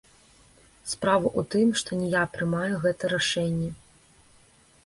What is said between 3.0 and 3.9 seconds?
рашэнне.